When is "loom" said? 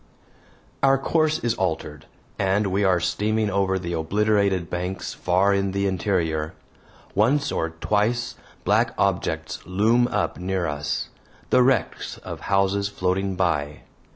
9.63-10.07